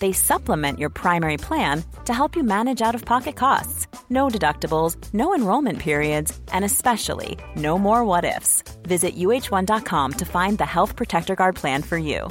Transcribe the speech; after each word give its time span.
They 0.00 0.12
supplement 0.12 0.78
your 0.78 0.90
primary 0.90 1.36
plan 1.36 1.82
to 2.04 2.12
help 2.12 2.36
you 2.36 2.42
manage 2.42 2.82
out 2.82 2.94
of 2.94 3.04
pocket 3.04 3.36
costs. 3.36 3.86
No 4.10 4.28
deductibles, 4.28 4.96
no 5.14 5.34
enrollment 5.34 5.78
periods, 5.78 6.38
and 6.52 6.64
especially 6.64 7.38
no 7.56 7.78
more 7.78 8.04
what 8.04 8.24
ifs. 8.24 8.62
Visit 8.82 9.16
uh1.com 9.16 10.12
to 10.12 10.24
find 10.24 10.58
the 10.58 10.66
Health 10.66 10.96
Protector 10.96 11.34
Guard 11.34 11.56
plan 11.56 11.82
for 11.82 11.98
you. 11.98 12.28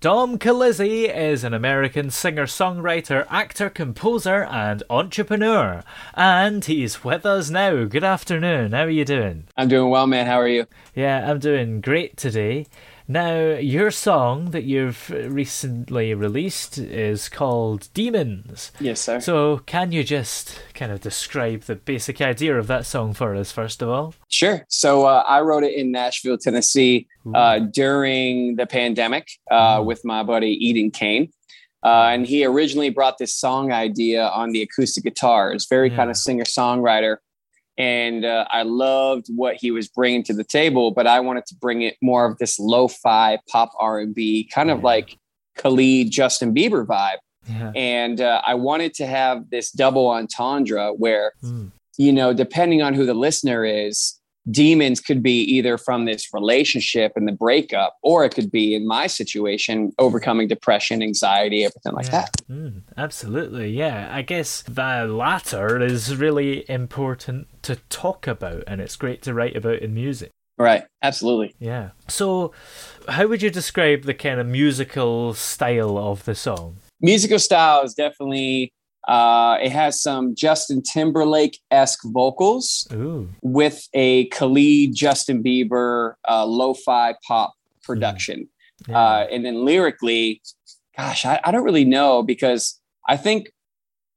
Dom 0.00 0.38
Kalizzi 0.38 1.14
is 1.14 1.44
an 1.44 1.52
American 1.52 2.08
singer 2.08 2.46
songwriter, 2.46 3.26
actor, 3.28 3.68
composer, 3.68 4.44
and 4.44 4.82
entrepreneur. 4.88 5.82
And 6.14 6.64
he's 6.64 7.04
with 7.04 7.26
us 7.26 7.50
now. 7.50 7.84
Good 7.84 8.02
afternoon. 8.02 8.72
How 8.72 8.84
are 8.84 8.88
you 8.88 9.04
doing? 9.04 9.48
I'm 9.58 9.68
doing 9.68 9.90
well, 9.90 10.06
man. 10.06 10.24
How 10.24 10.40
are 10.40 10.48
you? 10.48 10.66
Yeah, 10.94 11.30
I'm 11.30 11.38
doing 11.38 11.82
great 11.82 12.16
today. 12.16 12.64
Now, 13.10 13.40
your 13.58 13.90
song 13.90 14.52
that 14.52 14.62
you've 14.62 15.10
recently 15.10 16.14
released 16.14 16.78
is 16.78 17.28
called 17.28 17.88
Demons. 17.92 18.70
Yes, 18.78 19.00
sir. 19.00 19.18
So, 19.18 19.58
can 19.66 19.90
you 19.90 20.04
just 20.04 20.62
kind 20.74 20.92
of 20.92 21.00
describe 21.00 21.62
the 21.62 21.74
basic 21.74 22.20
idea 22.20 22.56
of 22.56 22.68
that 22.68 22.86
song 22.86 23.12
for 23.12 23.34
us, 23.34 23.50
first 23.50 23.82
of 23.82 23.88
all? 23.88 24.14
Sure. 24.28 24.64
So, 24.68 25.06
uh, 25.06 25.24
I 25.26 25.40
wrote 25.40 25.64
it 25.64 25.74
in 25.74 25.90
Nashville, 25.90 26.38
Tennessee 26.38 27.08
uh, 27.34 27.58
during 27.58 28.54
the 28.54 28.66
pandemic 28.66 29.26
uh, 29.50 29.82
with 29.84 30.04
my 30.04 30.22
buddy 30.22 30.52
Eden 30.64 30.92
Kane. 30.92 31.32
Uh, 31.82 32.10
and 32.12 32.24
he 32.26 32.44
originally 32.44 32.90
brought 32.90 33.18
this 33.18 33.34
song 33.34 33.72
idea 33.72 34.28
on 34.28 34.52
the 34.52 34.62
acoustic 34.62 35.02
guitar. 35.02 35.50
It's 35.52 35.66
very 35.66 35.90
Yeah. 35.90 35.96
kind 35.96 36.10
of 36.10 36.16
singer 36.16 36.44
songwriter. 36.44 37.16
And 37.80 38.24
uh, 38.24 38.44
I 38.50 38.62
loved 38.62 39.26
what 39.34 39.56
he 39.56 39.70
was 39.70 39.88
bringing 39.88 40.22
to 40.24 40.34
the 40.34 40.44
table, 40.44 40.90
but 40.90 41.06
I 41.06 41.20
wanted 41.20 41.46
to 41.46 41.54
bring 41.54 41.82
it 41.82 41.96
more 42.02 42.26
of 42.26 42.36
this 42.38 42.58
lo-fi 42.58 43.38
pop 43.50 43.70
R&B, 43.78 44.48
kind 44.52 44.70
of 44.70 44.78
Yeah. 44.78 44.84
like 44.84 45.16
Khalid, 45.56 46.10
Justin 46.10 46.54
Bieber 46.54 46.86
vibe. 46.86 47.18
Yeah. 47.48 47.72
and 47.74 48.20
uh, 48.20 48.42
I 48.46 48.54
wanted 48.54 48.92
to 48.94 49.06
have 49.06 49.48
this 49.50 49.72
double 49.72 50.08
entendre 50.08 50.92
where, 50.92 51.32
Mm. 51.42 51.70
you 51.96 52.12
know, 52.12 52.34
depending 52.34 52.82
on 52.82 52.92
who 52.92 53.06
the 53.06 53.14
listener 53.14 53.64
is, 53.64 54.19
demons 54.50 55.00
could 55.00 55.22
be 55.22 55.40
either 55.42 55.78
from 55.78 56.04
this 56.04 56.32
relationship 56.32 57.12
and 57.16 57.26
the 57.28 57.32
breakup, 57.32 57.96
or 58.02 58.24
it 58.24 58.34
could 58.34 58.50
be 58.50 58.74
in 58.74 58.86
my 58.86 59.06
situation, 59.06 59.92
overcoming 59.98 60.48
depression, 60.48 61.02
anxiety, 61.02 61.64
everything 61.64 61.92
like 61.92 62.06
Yeah. 62.06 62.10
that. 62.12 62.36
Mm, 62.50 62.82
absolutely, 62.96 63.70
yeah. 63.70 64.08
I 64.12 64.22
guess 64.22 64.62
the 64.62 65.06
latter 65.06 65.80
is 65.82 66.16
really 66.16 66.68
important 66.70 67.46
to 67.62 67.76
talk 67.88 68.26
about, 68.26 68.64
and 68.66 68.80
it's 68.80 68.96
great 68.96 69.22
to 69.22 69.34
write 69.34 69.56
about 69.56 69.80
in 69.80 69.94
music. 69.94 70.30
Right. 70.58 70.84
Absolutely. 71.02 71.54
Yeah. 71.58 71.90
So, 72.08 72.52
how 73.08 73.26
would 73.28 73.40
you 73.40 73.48
describe 73.48 74.02
the 74.02 74.12
kind 74.12 74.38
of 74.38 74.46
musical 74.46 75.32
style 75.32 75.96
of 75.96 76.24
the 76.26 76.34
song? 76.34 76.76
Musical 77.00 77.38
style 77.38 77.82
is 77.82 77.94
definitely. 77.94 78.70
Uh, 79.08 79.56
it 79.62 79.72
has 79.72 80.00
some 80.00 80.34
Justin 80.34 80.82
Timberlake 80.82 81.58
esque 81.70 82.00
vocals 82.04 82.86
Ooh. 82.92 83.28
with 83.42 83.88
a 83.94 84.26
Khalid, 84.26 84.94
Justin 84.94 85.42
Bieber, 85.42 86.14
uh, 86.28 86.44
lo-fi 86.44 87.14
pop 87.26 87.54
production. 87.82 88.48
Yeah. 88.86 88.98
Uh, 88.98 89.26
and 89.30 89.44
then 89.44 89.64
lyrically, 89.64 90.42
gosh, 90.96 91.24
I, 91.24 91.40
I 91.44 91.50
don't 91.50 91.64
really 91.64 91.84
know 91.84 92.22
because 92.22 92.78
I 93.08 93.16
think 93.16 93.50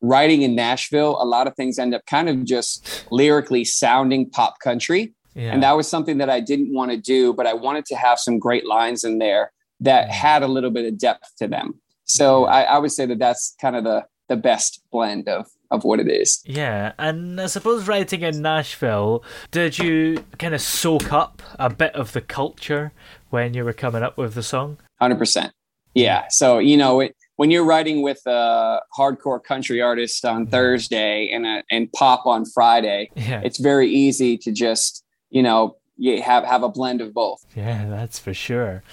writing 0.01 0.41
in 0.41 0.53
Nashville, 0.53 1.17
a 1.21 1.25
lot 1.25 1.47
of 1.47 1.55
things 1.55 1.79
end 1.79 1.95
up 1.95 2.05
kind 2.05 2.27
of 2.27 2.43
just 2.43 3.05
lyrically 3.09 3.63
sounding 3.63 4.29
pop 4.29 4.59
country. 4.59 5.13
yeah. 5.33 5.53
And 5.53 5.63
that 5.63 5.77
was 5.77 5.87
something 5.87 6.17
that 6.17 6.29
I 6.29 6.41
didn't 6.41 6.73
want 6.73 6.91
to 6.91 6.97
do, 6.97 7.33
but 7.33 7.47
I 7.47 7.53
wanted 7.53 7.85
to 7.85 7.95
have 7.95 8.19
some 8.19 8.37
great 8.37 8.65
lines 8.65 9.03
in 9.03 9.17
there 9.19 9.51
that 9.79 10.09
had 10.09 10.43
a 10.43 10.47
little 10.47 10.71
bit 10.71 10.85
of 10.85 10.97
depth 10.97 11.35
to 11.37 11.47
them. 11.47 11.79
So 12.05 12.45
I, 12.45 12.63
I 12.63 12.77
would 12.79 12.91
say 12.91 13.05
that 13.05 13.17
that's 13.17 13.55
kind 13.61 13.77
of 13.77 13.85
the, 13.85 14.05
the 14.29 14.35
best 14.35 14.81
blend 14.91 15.27
of, 15.27 15.47
of 15.71 15.83
what 15.83 15.99
it 15.99 16.09
is. 16.09 16.41
Yeah, 16.45 16.93
and 16.97 17.39
I 17.39 17.47
suppose 17.47 17.87
writing 17.87 18.21
in 18.21 18.41
Nashville, 18.41 19.23
did 19.51 19.79
you 19.79 20.23
kind 20.39 20.53
of 20.53 20.61
soak 20.61 21.11
up 21.11 21.41
a 21.59 21.69
bit 21.69 21.93
of 21.95 22.13
the 22.13 22.21
culture 22.21 22.91
when 23.29 23.53
you 23.53 23.65
were 23.65 23.73
coming 23.73 24.03
up 24.03 24.17
with 24.17 24.33
the 24.33 24.43
song? 24.43 24.77
Hundred 24.99 25.17
percent. 25.17 25.53
Yeah. 25.93 26.25
So 26.29 26.59
you 26.59 26.77
know, 26.77 27.01
it, 27.01 27.15
when 27.35 27.51
you're 27.51 27.65
writing 27.65 28.01
with 28.01 28.21
a 28.25 28.79
hardcore 28.97 29.43
country 29.43 29.81
artist 29.81 30.23
on 30.25 30.43
mm-hmm. 30.43 30.51
Thursday 30.51 31.29
and 31.31 31.45
a, 31.45 31.63
and 31.69 31.91
pop 31.91 32.25
on 32.25 32.45
Friday, 32.45 33.09
Yeah. 33.15 33.41
it's 33.43 33.59
very 33.59 33.89
easy 33.89 34.37
to 34.39 34.51
just 34.51 35.03
you 35.29 35.43
know 35.43 35.77
you 35.97 36.21
have 36.21 36.43
have 36.43 36.63
a 36.63 36.69
blend 36.69 37.01
of 37.01 37.13
both. 37.13 37.45
Yeah, 37.55 37.87
that's 37.89 38.19
for 38.19 38.33
sure. 38.33 38.83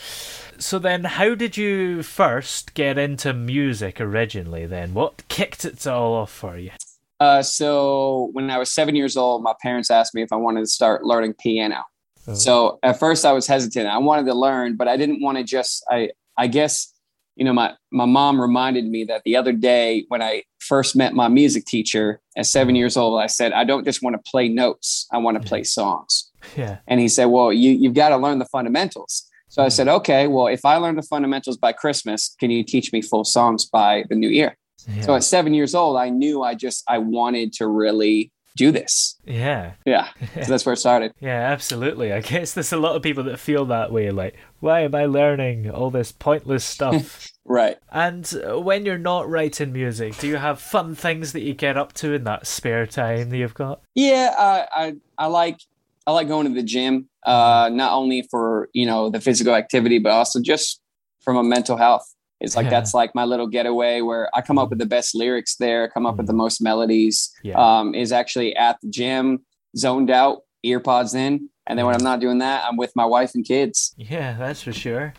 So 0.60 0.78
then, 0.78 1.04
how 1.04 1.34
did 1.34 1.56
you 1.56 2.02
first 2.02 2.74
get 2.74 2.98
into 2.98 3.32
music 3.32 4.00
originally? 4.00 4.66
Then, 4.66 4.92
what 4.92 5.26
kicked 5.28 5.64
it 5.64 5.86
all 5.86 6.12
off 6.12 6.30
for 6.30 6.58
you? 6.58 6.70
Uh, 7.18 7.42
so 7.42 8.30
when 8.32 8.50
I 8.50 8.58
was 8.58 8.72
seven 8.72 8.94
years 8.94 9.16
old, 9.16 9.42
my 9.42 9.54
parents 9.62 9.90
asked 9.90 10.14
me 10.14 10.22
if 10.22 10.32
I 10.32 10.36
wanted 10.36 10.60
to 10.60 10.66
start 10.66 11.04
learning 11.04 11.34
piano. 11.34 11.82
Oh. 12.26 12.34
So 12.34 12.78
at 12.82 12.98
first 12.98 13.24
I 13.24 13.32
was 13.32 13.46
hesitant. 13.46 13.88
I 13.88 13.98
wanted 13.98 14.26
to 14.26 14.34
learn, 14.34 14.76
but 14.76 14.88
I 14.88 14.96
didn't 14.96 15.22
want 15.22 15.38
to 15.38 15.44
just 15.44 15.84
I 15.90 16.10
I 16.36 16.46
guess 16.46 16.92
you 17.36 17.44
know 17.44 17.52
my 17.52 17.74
my 17.90 18.06
mom 18.06 18.40
reminded 18.40 18.86
me 18.86 19.04
that 19.04 19.22
the 19.24 19.36
other 19.36 19.52
day 19.52 20.04
when 20.08 20.22
I 20.22 20.44
first 20.58 20.96
met 20.96 21.14
my 21.14 21.28
music 21.28 21.64
teacher 21.66 22.20
at 22.36 22.46
7 22.46 22.74
years 22.74 22.96
old 22.96 23.20
I 23.20 23.26
said 23.26 23.52
I 23.52 23.64
don't 23.64 23.84
just 23.84 24.02
want 24.02 24.16
to 24.16 24.30
play 24.30 24.48
notes. 24.48 25.06
I 25.12 25.18
want 25.18 25.40
to 25.40 25.46
play 25.46 25.64
songs. 25.64 26.30
Yeah, 26.56 26.78
And 26.86 27.00
he 27.00 27.08
said, 27.08 27.26
"Well, 27.26 27.52
you 27.52 27.72
you've 27.72 27.94
got 27.94 28.10
to 28.10 28.16
learn 28.16 28.38
the 28.38 28.46
fundamentals." 28.46 29.29
So 29.50 29.62
I 29.62 29.68
said, 29.68 29.86
"Okay, 29.88 30.26
well, 30.28 30.46
if 30.46 30.64
I 30.64 30.76
learn 30.76 30.96
the 30.96 31.02
fundamentals 31.02 31.56
by 31.58 31.72
Christmas, 31.72 32.34
can 32.40 32.50
you 32.50 32.64
teach 32.64 32.92
me 32.92 33.02
full 33.02 33.24
songs 33.24 33.66
by 33.66 34.04
the 34.08 34.14
new 34.16 34.28
year?" 34.30 34.56
yeah, 34.88 35.02
So 35.02 35.14
at 35.14 35.24
7 35.24 35.52
years 35.52 35.74
old, 35.74 35.96
I 35.98 36.08
knew 36.08 36.42
I 36.42 36.54
just 36.54 36.82
I 36.88 36.98
wanted 36.98 37.52
to 37.54 37.66
really 37.66 38.32
do 38.56 38.72
this. 38.72 39.16
yeah, 39.24 39.72
Yeah. 39.86 40.08
So 40.34 40.50
that's 40.50 40.64
where 40.66 40.72
it 40.72 40.78
started. 40.78 41.12
yeah, 41.20 41.50
absolutely. 41.52 42.12
I 42.12 42.20
guess 42.20 42.52
there's 42.54 42.72
a 42.72 42.76
lot 42.76 42.96
of 42.96 43.02
people 43.02 43.22
that 43.24 43.38
feel 43.38 43.64
that 43.66 43.92
way. 43.92 44.10
Like, 44.10 44.36
why 44.58 44.80
am 44.80 44.94
I 44.94 45.04
learning 45.06 45.70
all 45.70 45.90
this 45.90 46.10
pointless 46.12 46.64
stuff? 46.76 47.28
Right. 47.44 47.78
and 47.90 48.26
when 48.64 48.84
you're 48.86 48.98
not 48.98 49.28
writing 49.28 49.72
music, 49.72 50.16
do 50.18 50.28
you 50.28 50.36
have 50.36 50.60
fun 50.60 50.94
things 50.94 51.32
that 51.32 51.40
you 51.42 51.52
get 51.54 51.76
up 51.76 51.92
to 51.94 52.12
in 52.12 52.24
that 52.24 52.46
spare 52.46 52.86
time 52.86 53.30
that 53.30 53.36
you've 53.36 53.54
got? 53.54 53.82
Yeah, 53.94 54.32
I, 54.38 54.66
I 54.84 54.94
I 55.18 55.26
like 55.26 55.58
I 56.06 56.12
like 56.12 56.28
going 56.28 56.46
to 56.48 56.54
the 56.54 56.62
gym. 56.62 57.08
Uh, 57.26 57.68
not 57.72 57.92
only 57.92 58.22
for 58.30 58.68
you 58.72 58.86
know 58.86 59.10
the 59.10 59.20
physical 59.20 59.54
activity, 59.54 59.98
but 59.98 60.10
also 60.12 60.40
just 60.40 60.80
from 61.20 61.36
a 61.36 61.42
mental 61.42 61.76
health. 61.76 62.06
It's 62.40 62.56
like 62.56 62.64
Yeah. 62.64 62.70
that's 62.70 62.94
like 62.94 63.14
my 63.14 63.24
little 63.24 63.46
getaway 63.46 64.00
where 64.00 64.30
I 64.34 64.40
come 64.40 64.58
up 64.58 64.70
with 64.70 64.78
the 64.78 64.86
best 64.86 65.14
lyrics 65.14 65.56
there, 65.56 65.88
come 65.88 66.06
up 66.06 66.16
with 66.16 66.26
the 66.26 66.32
most 66.32 66.62
melodies. 66.62 67.30
Yeah. 67.42 67.56
Um, 67.58 67.94
is 67.94 68.12
actually 68.12 68.56
at 68.56 68.78
the 68.82 68.88
gym, 68.88 69.44
zoned 69.76 70.10
out, 70.10 70.38
earpods 70.64 71.14
in, 71.14 71.50
and 71.66 71.78
then 71.78 71.84
when 71.84 71.94
I'm 71.94 72.02
not 72.02 72.20
doing 72.20 72.38
that, 72.38 72.64
I'm 72.66 72.78
with 72.78 72.92
my 72.96 73.04
wife 73.04 73.34
and 73.34 73.44
kids. 73.44 73.94
Yeah, 73.98 74.36
that's 74.38 74.62
for 74.62 74.72
sure. 74.72 75.12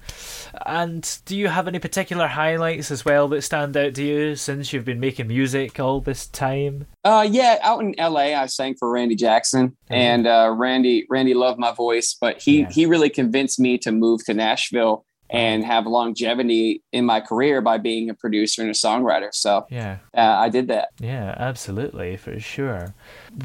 And 0.65 1.19
do 1.25 1.35
you 1.37 1.47
have 1.47 1.67
any 1.67 1.79
particular 1.79 2.27
highlights 2.27 2.91
as 2.91 3.05
well 3.05 3.27
that 3.29 3.41
stand 3.41 3.75
out 3.77 3.95
to 3.95 4.03
you 4.03 4.35
since 4.35 4.73
you've 4.73 4.85
been 4.85 4.99
making 4.99 5.27
music 5.27 5.79
all 5.79 6.01
this 6.01 6.27
time? 6.27 6.87
Uh, 7.03 7.27
yeah, 7.29 7.57
out 7.61 7.81
in 7.81 7.95
LA, 7.97 8.33
I 8.35 8.45
sang 8.47 8.75
for 8.75 8.89
Randy 8.91 9.15
Jackson, 9.15 9.69
Mhm. 9.89 9.95
and 9.95 10.27
uh, 10.27 10.53
Randy 10.55 11.05
Randy 11.09 11.33
loved 11.33 11.59
my 11.59 11.71
voice, 11.71 12.15
but 12.19 12.41
he 12.41 12.61
Yeah. 12.61 12.69
he 12.71 12.85
really 12.85 13.09
convinced 13.09 13.59
me 13.59 13.77
to 13.79 13.91
move 13.91 14.23
to 14.25 14.33
Nashville 14.33 15.05
and 15.31 15.63
have 15.63 15.85
longevity 15.87 16.83
in 16.91 17.05
my 17.05 17.21
career 17.21 17.61
by 17.61 17.77
being 17.77 18.09
a 18.09 18.13
producer 18.13 18.61
and 18.61 18.69
a 18.69 18.73
songwriter. 18.73 19.29
So 19.33 19.65
Yeah. 19.69 19.97
uh, 20.15 20.19
I 20.45 20.49
did 20.49 20.67
that. 20.67 20.89
Yeah, 20.99 21.33
absolutely, 21.37 22.17
for 22.17 22.39
sure. 22.39 22.93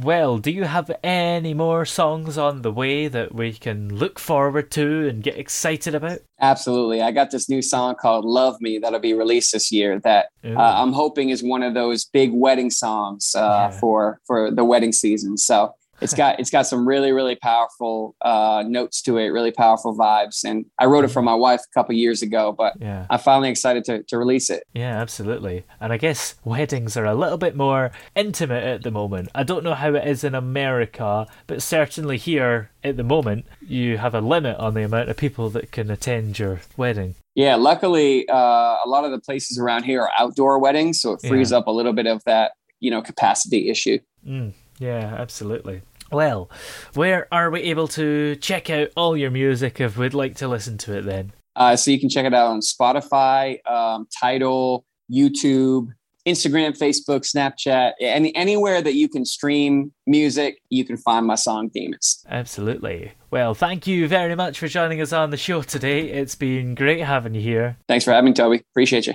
Well, 0.02 0.38
do 0.38 0.50
you 0.50 0.64
have 0.64 0.90
any 1.04 1.54
more 1.54 1.84
songs 1.84 2.36
on 2.36 2.62
the 2.62 2.72
way 2.72 3.06
that 3.08 3.34
we 3.34 3.52
can 3.52 3.94
look 3.94 4.18
forward 4.18 4.70
to 4.72 5.08
and 5.08 5.22
get 5.22 5.38
excited 5.38 5.94
about? 5.94 6.18
Absolutely. 6.40 7.00
I 7.00 7.12
got 7.12 7.30
this 7.30 7.48
new 7.48 7.62
song 7.62 7.94
called 7.94 8.24
Love 8.24 8.60
Me 8.60 8.78
that'll 8.78 8.98
be 8.98 9.14
released 9.14 9.52
this 9.52 9.70
year 9.70 10.00
that 10.00 10.26
uh, 10.44 10.58
I'm 10.58 10.92
hoping 10.92 11.30
is 11.30 11.42
one 11.42 11.62
of 11.62 11.74
those 11.74 12.04
big 12.04 12.30
wedding 12.32 12.70
songs 12.70 13.32
uh, 13.36 13.68
Yeah. 13.70 13.78
for 13.78 14.20
for 14.26 14.50
the 14.50 14.64
wedding 14.64 14.92
season. 14.92 15.38
So 15.38 15.74
it's 16.00 16.14
got 16.14 16.38
it's 16.40 16.50
got 16.50 16.66
some 16.66 16.86
really 16.86 17.12
really 17.12 17.36
powerful 17.36 18.14
uh, 18.22 18.64
notes 18.66 19.02
to 19.02 19.16
it, 19.18 19.28
really 19.28 19.50
powerful 19.52 19.96
vibes. 19.96 20.44
And 20.44 20.66
I 20.78 20.86
wrote 20.86 21.04
it 21.04 21.08
for 21.08 21.22
my 21.22 21.34
wife 21.34 21.60
a 21.60 21.72
couple 21.74 21.94
years 21.94 22.22
ago, 22.22 22.52
but 22.56 22.74
Yeah. 22.80 23.06
I'm 23.10 23.18
finally 23.18 23.48
excited 23.50 23.84
to 23.84 24.02
to 24.04 24.18
release 24.18 24.50
it. 24.50 24.64
Yeah, 24.74 25.00
absolutely. 25.00 25.64
And 25.80 25.92
I 25.92 25.96
guess 25.96 26.34
weddings 26.44 26.96
are 26.96 27.04
a 27.06 27.14
little 27.14 27.38
bit 27.38 27.56
more 27.56 27.90
intimate 28.14 28.64
at 28.64 28.82
the 28.82 28.90
moment. 28.90 29.28
I 29.34 29.42
don't 29.42 29.64
know 29.64 29.74
how 29.74 29.94
it 29.94 30.06
is 30.06 30.24
in 30.24 30.34
America, 30.34 31.26
but 31.46 31.62
certainly 31.62 32.16
here 32.18 32.70
at 32.84 32.96
the 32.96 33.02
moment, 33.04 33.46
you 33.60 33.98
have 33.98 34.14
a 34.14 34.20
limit 34.20 34.56
on 34.58 34.74
the 34.74 34.84
amount 34.84 35.08
of 35.08 35.16
people 35.16 35.50
that 35.50 35.72
can 35.72 35.90
attend 35.90 36.38
your 36.38 36.60
wedding. 36.76 37.14
Yeah, 37.34 37.56
luckily, 37.56 38.28
uh, 38.28 38.34
a 38.84 38.86
lot 38.86 39.04
of 39.04 39.10
the 39.10 39.18
places 39.20 39.58
around 39.58 39.82
here 39.84 40.00
are 40.02 40.10
outdoor 40.18 40.58
weddings, 40.58 41.00
so 41.00 41.12
it 41.12 41.20
frees 41.26 41.50
Yeah. 41.50 41.58
up 41.58 41.66
a 41.66 41.70
little 41.70 41.92
bit 41.92 42.06
of 42.06 42.22
that 42.24 42.52
you 42.80 42.90
know 42.90 43.00
capacity 43.02 43.70
issue. 43.70 43.98
Mm, 44.26 44.52
yeah, 44.78 45.16
absolutely. 45.18 45.82
Well, 46.12 46.50
where 46.94 47.26
are 47.32 47.50
we 47.50 47.62
able 47.62 47.88
to 47.88 48.36
check 48.36 48.70
out 48.70 48.88
all 48.96 49.16
your 49.16 49.30
music 49.30 49.80
if 49.80 49.96
we'd 49.96 50.14
like 50.14 50.36
to 50.36 50.48
listen 50.48 50.78
to 50.78 50.98
it 50.98 51.02
then? 51.04 51.32
Uh, 51.56 51.74
so 51.74 51.90
you 51.90 51.98
can 51.98 52.08
check 52.08 52.26
it 52.26 52.34
out 52.34 52.46
on 52.46 52.60
Spotify, 52.60 53.66
um, 53.66 54.06
Tidal, 54.20 54.84
YouTube, 55.10 55.88
Instagram, 56.26 56.76
Facebook, 56.76 57.20
Snapchat, 57.22 57.92
any 58.00 58.34
anywhere 58.34 58.82
that 58.82 58.94
you 58.94 59.08
can 59.08 59.24
stream 59.24 59.92
music, 60.06 60.60
you 60.68 60.84
can 60.84 60.96
find 60.96 61.26
my 61.26 61.36
song 61.36 61.68
Demons. 61.68 62.24
Absolutely. 62.28 63.12
Well, 63.30 63.54
thank 63.54 63.86
you 63.86 64.08
very 64.08 64.34
much 64.34 64.58
for 64.58 64.68
joining 64.68 65.00
us 65.00 65.12
on 65.12 65.30
the 65.30 65.36
show 65.36 65.62
today. 65.62 66.10
It's 66.10 66.34
been 66.34 66.74
great 66.74 67.00
having 67.00 67.34
you 67.34 67.40
here. 67.40 67.76
Thanks 67.88 68.04
for 68.04 68.10
having 68.10 68.30
me, 68.30 68.34
Toby. 68.34 68.62
Appreciate 68.72 69.06
you. 69.06 69.14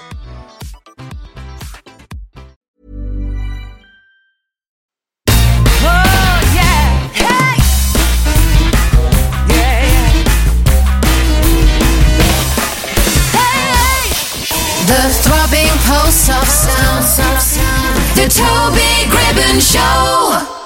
Throbbing 16.01 16.71
pulse 16.71 17.19
of 17.19 17.39
sound. 17.39 17.97
The 18.15 18.27
Toby 18.27 19.09
Gribbon 19.09 19.59
Show. 19.61 20.60